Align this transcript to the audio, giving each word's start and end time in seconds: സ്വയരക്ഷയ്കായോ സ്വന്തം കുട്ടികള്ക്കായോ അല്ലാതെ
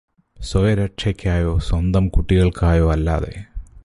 സ്വയരക്ഷയ്കായോ 0.39 1.59
സ്വന്തം 1.59 2.07
കുട്ടികള്ക്കായോ 2.07 2.91
അല്ലാതെ 2.91 3.33